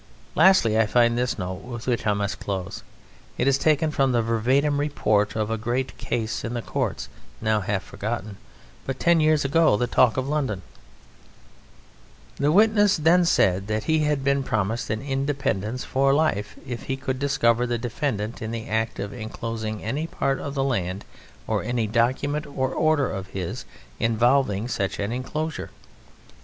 Lastly, 0.33 0.79
I 0.79 0.87
find 0.87 1.15
this 1.15 1.37
note 1.37 1.61
with 1.61 1.85
which 1.85 2.07
I 2.07 2.13
must 2.13 2.39
close: 2.39 2.81
it 3.37 3.47
is 3.47 3.59
taken 3.59 3.91
from 3.91 4.11
the 4.13 4.23
verbatim 4.23 4.79
report 4.79 5.35
of 5.35 5.51
a 5.51 5.59
great 5.59 5.95
case 5.99 6.43
in 6.43 6.55
the 6.55 6.63
courts, 6.63 7.07
now 7.39 7.61
half 7.61 7.83
forgotten, 7.83 8.37
but 8.87 8.99
ten 8.99 9.19
years 9.19 9.45
ago 9.45 9.77
the 9.77 9.85
talk 9.85 10.17
of 10.17 10.27
London: 10.27 10.63
"The 12.37 12.51
witness 12.51 12.97
then 12.97 13.25
said 13.25 13.67
that 13.67 13.83
he 13.83 13.99
had 13.99 14.23
been 14.23 14.41
promised 14.41 14.89
an 14.89 15.03
independence 15.03 15.83
for 15.83 16.11
life 16.15 16.55
if 16.65 16.85
he 16.85 16.97
could 16.97 17.19
discover 17.19 17.67
the 17.67 17.77
defendant 17.77 18.41
in 18.41 18.49
the 18.49 18.67
act 18.67 18.97
of 18.97 19.13
enclosing 19.13 19.83
any 19.83 20.07
part 20.07 20.39
of 20.39 20.55
the 20.55 20.63
land, 20.63 21.05
or 21.45 21.61
any 21.61 21.85
document 21.85 22.47
or 22.47 22.73
order 22.73 23.07
of 23.11 23.27
his 23.37 23.65
involving 23.99 24.67
such 24.67 24.97
an 24.97 25.11
enclosure. 25.11 25.69